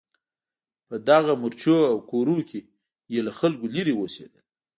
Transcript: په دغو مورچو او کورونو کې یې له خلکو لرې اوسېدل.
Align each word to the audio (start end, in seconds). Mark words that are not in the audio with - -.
په 0.87 0.95
دغو 1.09 1.33
مورچو 1.41 1.77
او 1.91 1.97
کورونو 2.11 2.43
کې 2.49 2.59
یې 3.13 3.19
له 3.27 3.31
خلکو 3.39 3.65
لرې 3.75 3.93
اوسېدل. 3.97 4.41